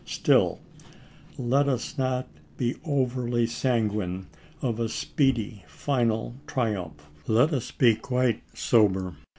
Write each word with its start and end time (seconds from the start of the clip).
Still, 0.03 0.59
let 1.37 1.69
us 1.69 1.95
not 1.95 2.27
be 2.57 2.73
over 2.83 3.45
sanguine 3.45 4.29
of 4.59 4.79
a 4.79 4.89
speedy, 4.89 5.63
final 5.67 6.31
to 6.31 6.31
Jamesc. 6.37 6.47
triumph. 6.47 7.09
Let 7.27 7.53
us 7.53 7.69
be 7.69 7.93
quite 7.93 8.41
sober. 8.55 9.17